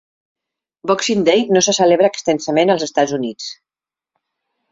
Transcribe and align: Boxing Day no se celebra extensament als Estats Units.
Boxing 0.91 1.19
Day 1.27 1.43
no 1.57 1.61
se 1.67 1.75
celebra 1.79 2.09
extensament 2.13 2.75
als 2.75 2.85
Estats 2.87 3.13
Units. 3.21 3.51